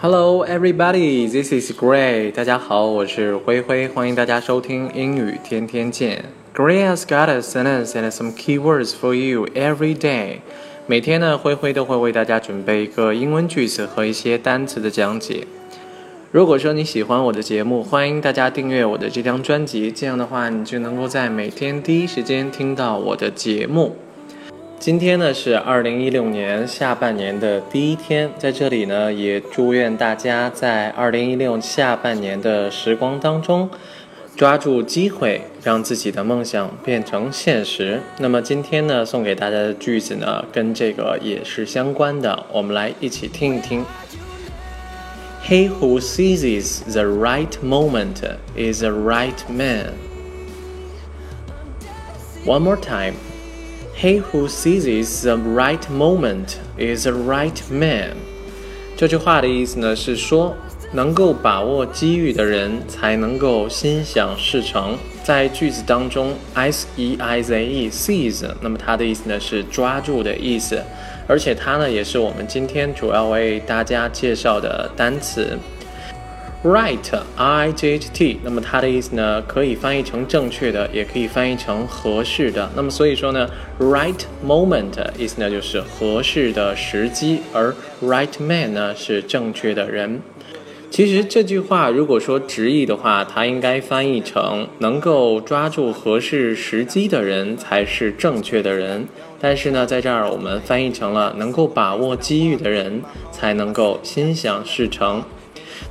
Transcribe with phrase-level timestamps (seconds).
[0.00, 1.26] Hello, everybody.
[1.26, 2.30] This is Gray.
[2.30, 6.26] 大家好，我是灰灰，欢迎大家收听英语天天见。
[6.54, 10.36] Gray has got a sentence and some keywords for you every day.
[10.86, 15.48] 每天呢，灰灰都会为大家准备一个英文句子和一些单词的讲解。
[16.30, 23.96] 如果说你喜欢我的节目，欢迎大家订阅我的这张专辑，这样的话，你就能够在每天第一时间听到我的节目。
[24.78, 33.68] 今天呢是二零一六年下半年的第一天，在这里呢也祝愿大家在二零一六下半年的时光当中，
[34.36, 38.00] 抓住机会，让自己的梦想变成现实。
[38.18, 43.84] 那么今天呢送给大家的句子呢跟这个也是相关的，我们来一起听一听。
[45.44, 48.22] He who seizes the right moment
[48.56, 49.90] is a right man.
[52.46, 53.14] One more time.
[54.00, 58.12] He who seizes the right moment is a right man。
[58.96, 60.54] 这句话的意思呢是说，
[60.92, 64.96] 能够把握机遇的人才能够心想事成。
[65.24, 70.80] 在句子当中，s e i z e seize，那么它的意思呢是抓住的意思，
[71.26, 75.58] 而且它呢也是我们今天主要为大家介绍的单词。
[76.64, 76.98] Right,
[77.36, 82.68] I G H T，那么它的意思呢，可以翻译成正确的，也可以翻译成合适的。
[82.74, 90.20] 那么所以说呢，right moment 意思呢就是合适的时机，而 right man 呢是正确的人。
[90.90, 99.06] 其实这句话如果说直译的话，它应该翻译成能够抓住合适时机的人才是正确的人。
[99.40, 105.22] 但是呢，在这儿我们翻译成了能够把握机遇的人才能够心想事成。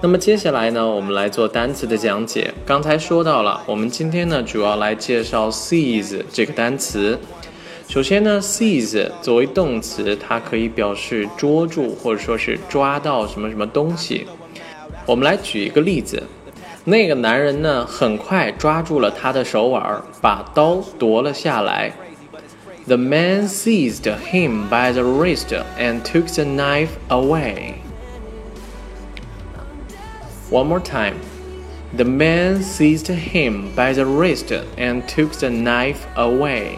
[0.00, 2.52] 那么接下来呢，我们来做单词的讲解。
[2.64, 7.18] 刚才说到了，我们今天呢主要来介绍 seize 这个单词。
[7.88, 14.26] 首先呢，seize 作为动词，它可以表示捉住或者说是抓到什么什么东西。
[15.06, 16.22] 我们来举一个例子，
[16.84, 21.92] 那个男人呢很快抓住了他的手腕，把刀夺了下来。
[22.88, 27.74] The man seized him by the wrist and took the knife away.
[30.49, 31.15] One more time.
[31.95, 36.77] The man seized him by the wrist and took the knife away.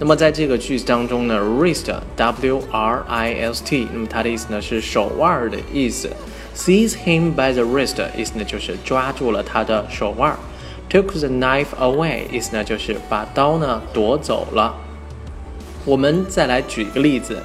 [0.00, 6.10] 那么在这个句子当中呢，wrist，w r i s t，那么它的意思呢是手腕的意思。
[6.56, 10.36] Seize him by the wrist，意思呢就是抓住了他的手腕。
[10.90, 14.74] Took the knife away，意思呢就是把刀呢夺走了。
[15.84, 17.40] 我们再来举一个例子，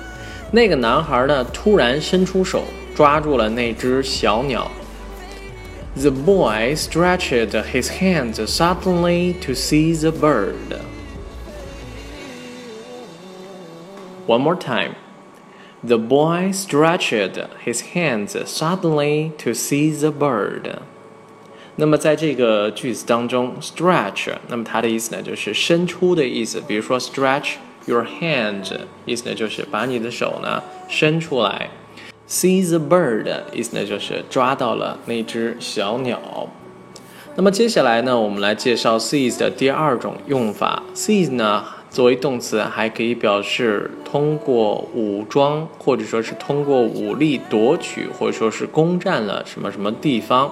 [0.52, 2.64] 那个男孩呢突然伸出手。
[2.96, 4.72] 抓住了那只小鸟。
[5.96, 10.80] The boy stretched his hands suddenly to seize a bird.
[14.28, 14.96] One more time.
[15.84, 20.80] The boy stretched his hands suddenly to seize a bird.
[21.78, 26.62] 那么在这个句子当中，stretch，那么它的意思呢就是伸出的意思。
[26.68, 27.54] 比如说，stretch
[27.86, 28.66] your hand，
[29.06, 31.70] 意思呢就是把你的手呢伸出来。
[32.29, 36.49] Seize a bird，意思呢就是抓到了那只小鸟。
[37.35, 40.83] 那么接下来呢，我们来介绍 seize 的第二种用法。
[40.95, 50.51] seize 呢作为动词，还可以表示通过武装或者说是通过武力夺取，或者说是攻占了什么什么地方。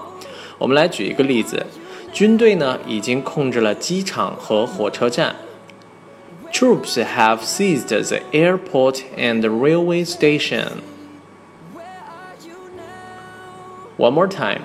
[0.58, 1.64] 我们来举一个例子：
[2.12, 5.36] 军队呢已经控制了机场和火车站。
[6.52, 10.66] Troops have seized the airport and railway station.
[13.99, 14.61] One more time.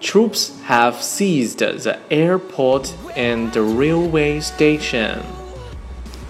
[0.00, 5.18] Troops have seized the airport and the railway station.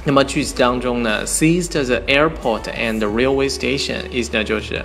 [0.04, 4.84] 那么句子当中呢，seized the airport and the railway station 意思呢就是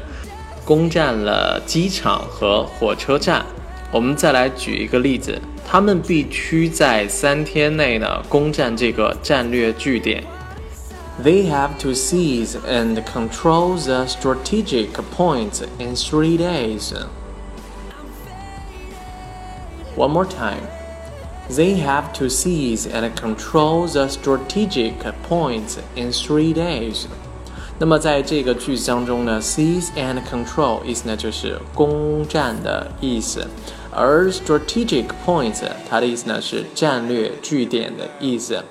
[0.66, 3.45] 攻占了机场和火车站。
[3.91, 10.23] 我们再来举一个例子，他们必须在三天内呢攻占这个战略据点。
[11.23, 16.93] They have to seize and control the strategic points in three days.
[19.99, 20.61] One more time.
[21.49, 24.93] They have to seize and control the strategic
[25.29, 27.05] points in three days.
[27.78, 33.46] 那么在这个句子当中呢，seize and control 意思呢就是攻占的意思，
[33.91, 38.63] 而 strategic points 它的意思呢是战略据点的意思。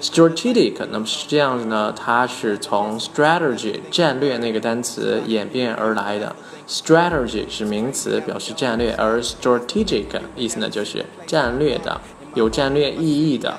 [0.00, 6.34] strategic 那么是这样子呢，它是从 strategy 战略那个单词演变而来的。
[6.67, 10.05] Strategy 是名词，表示战略，而 strategic
[10.35, 12.01] 意思呢就是战略的，
[12.35, 13.57] 有战略意义的。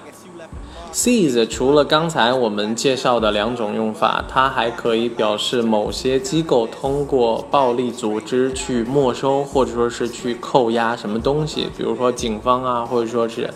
[0.93, 13.49] Seize 除了刚才我们介绍的两种用法，它还可以表示某些机构通过暴力组织去没收或者说是去扣押什么东西，比如说警方啊，或者说是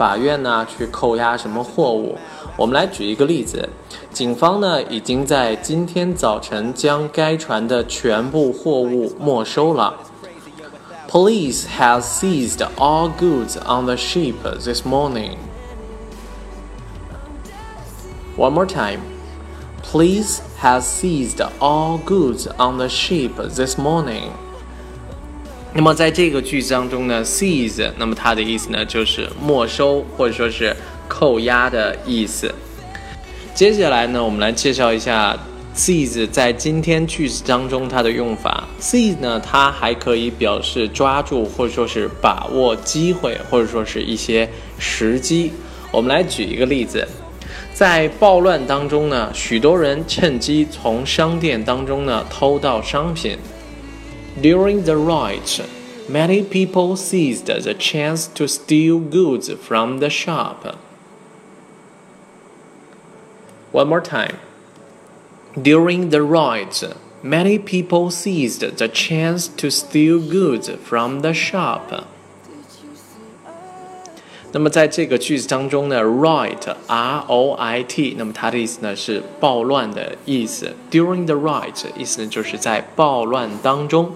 [0.00, 2.18] 法院呐，去扣押什么货物。
[2.56, 3.68] 我们来举一个例子，
[4.12, 9.94] 警方呢已经在今天早晨将该船的全部货物没收了。
[11.08, 15.36] Police has seized all goods on the ship this morning.
[18.36, 19.00] One more time.
[19.82, 24.30] Police has seized all goods on the ship this morning.
[25.73, 30.75] 那么在这个句子当中呢，seize，那么它的意思呢就是没收或者说是
[31.07, 32.53] 扣押的意思。
[33.53, 35.37] 接下来呢，我们来介绍一下
[35.73, 38.67] seize 在今天句子当中它的用法。
[38.81, 45.53] seize 呢，它还可以表示抓住或者说是把握机会，或者说是一些时机。
[45.89, 47.07] 我们来举一个例子，
[47.73, 53.37] 在暴乱当中呢，许多人趁机从商店当中呢偷盗商品。
[54.39, 55.59] During the riots,
[56.07, 60.77] many people seized the chance to steal goods from the shop.
[63.71, 64.39] One more time.
[65.61, 66.83] During the riots,
[67.21, 72.07] many people seized the chance to steal goods from the shop.
[74.53, 80.73] 那么在这个句子当中呢，riot，r o i t，那么它的意思呢是暴乱的意思。
[80.91, 84.11] During the riot，意思呢就是在暴乱当中，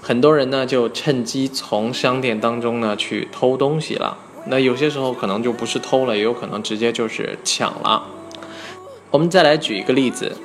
[0.00, 4.16] 很多人呢就趁机从商店当中呢去偷东西了。
[4.46, 8.04] 那有些时候可能就不是偷了，也有可能直接就是抢了。
[9.10, 10.36] 我们再来举一个例子，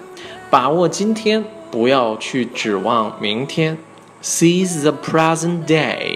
[0.49, 3.77] 把握今天，不要去指望明天。
[4.21, 6.08] Seize the present day,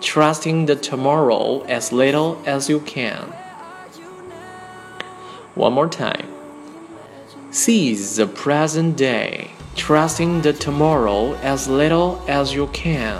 [0.00, 3.32] trusting the tomorrow as little as you can.
[5.54, 6.26] One more time.
[7.50, 13.18] Seize the present day, trusting the tomorrow as little as you can.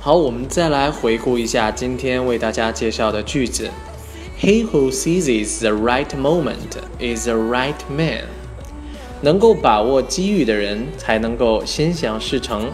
[0.00, 3.70] 好，我们再来回顾一下今天为大家介绍的句子。
[4.38, 8.24] He who seizes the right moment is the right man。
[9.22, 12.70] 能够把握机遇的人才能够心想事成。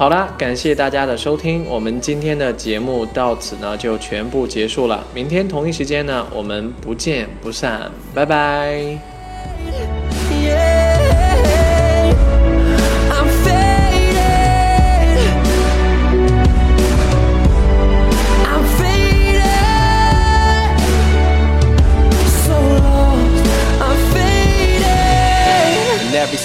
[0.00, 5.06] 好啦，感谢大家的收听，我们今天的节目到此呢就全部结束了。
[5.12, 9.19] 明天同一时间呢，我们不见不散，拜拜。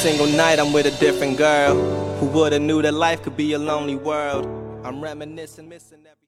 [0.05, 1.73] Single night I'm with a different girl.
[2.19, 4.45] Who would've knew that life could be a lonely world?
[4.85, 6.24] I'm reminiscing, missing every